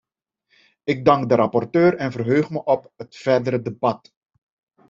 Ik 0.83 1.05
dank 1.05 1.29
de 1.29 1.35
rapporteur 1.35 1.95
en 1.97 2.11
verheug 2.11 2.49
me 2.49 2.63
op 2.63 2.91
het 2.95 3.15
verdere 3.17 3.61
debat. 3.61 4.13